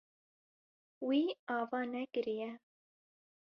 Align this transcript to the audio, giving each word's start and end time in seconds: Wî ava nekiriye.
Wî 1.07 1.21
ava 1.57 1.81
nekiriye. 1.93 2.51